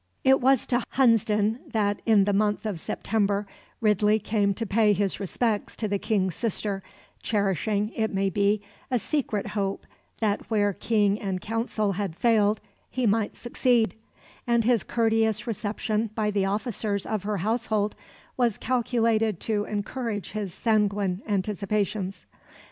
]It 0.33 0.41
was 0.41 0.65
to 0.65 0.83
Hunsdon 0.95 1.59
that, 1.73 2.01
in 2.07 2.23
the 2.23 2.33
month 2.33 2.65
of 2.65 2.79
September, 2.79 3.45
Ridley 3.81 4.17
came 4.17 4.51
to 4.55 4.65
pay 4.65 4.93
his 4.93 5.19
respects 5.19 5.75
to 5.75 5.87
the 5.87 5.99
King's 5.99 6.33
sister, 6.33 6.81
cherishing, 7.21 7.89
it 7.95 8.11
may 8.11 8.31
be, 8.31 8.63
a 8.89 8.97
secret 8.97 9.49
hope 9.49 9.85
that 10.19 10.49
where 10.49 10.73
King 10.73 11.21
and 11.21 11.39
Council 11.39 11.91
had 11.91 12.15
failed, 12.15 12.61
he 12.89 13.05
might 13.05 13.35
succeed; 13.35 13.93
and 14.47 14.63
his 14.63 14.83
courteous 14.83 15.45
reception 15.45 16.09
by 16.15 16.31
the 16.31 16.45
officers 16.45 17.05
of 17.05 17.21
her 17.21 17.37
household 17.37 17.93
was 18.35 18.57
calculated 18.57 19.39
to 19.41 19.65
encourage 19.65 20.31
his 20.31 20.51
sanguine 20.51 21.21
anticipations. 21.27 22.25